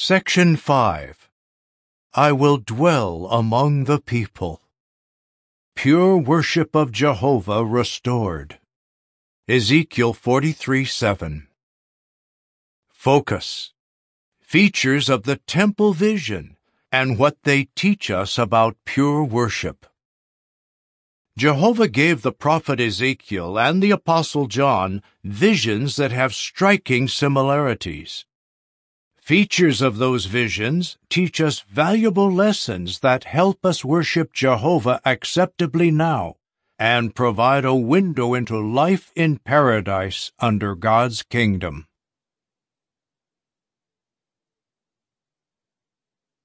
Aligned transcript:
Section 0.00 0.54
5 0.54 1.28
I 2.14 2.30
will 2.30 2.58
dwell 2.58 3.26
among 3.32 3.82
the 3.82 3.98
people. 4.00 4.62
Pure 5.74 6.18
worship 6.18 6.76
of 6.76 6.92
Jehovah 6.92 7.64
restored. 7.64 8.60
Ezekiel 9.48 10.12
43 10.12 10.84
7. 10.84 11.48
Focus. 12.88 13.72
Features 14.40 15.08
of 15.08 15.24
the 15.24 15.38
temple 15.48 15.92
vision 15.92 16.56
and 16.92 17.18
what 17.18 17.42
they 17.42 17.64
teach 17.74 18.08
us 18.08 18.38
about 18.38 18.76
pure 18.84 19.24
worship. 19.24 19.84
Jehovah 21.36 21.88
gave 21.88 22.22
the 22.22 22.30
prophet 22.30 22.78
Ezekiel 22.78 23.58
and 23.58 23.82
the 23.82 23.90
apostle 23.90 24.46
John 24.46 25.02
visions 25.24 25.96
that 25.96 26.12
have 26.12 26.36
striking 26.36 27.08
similarities. 27.08 28.26
Features 29.28 29.82
of 29.82 29.98
those 29.98 30.24
visions 30.24 30.96
teach 31.10 31.38
us 31.38 31.60
valuable 31.60 32.32
lessons 32.32 33.00
that 33.00 33.24
help 33.24 33.62
us 33.62 33.84
worship 33.84 34.32
Jehovah 34.32 35.02
acceptably 35.04 35.90
now 35.90 36.36
and 36.78 37.14
provide 37.14 37.66
a 37.66 37.74
window 37.74 38.32
into 38.32 38.58
life 38.58 39.12
in 39.14 39.36
paradise 39.36 40.32
under 40.38 40.74
God's 40.74 41.22
kingdom. 41.22 41.86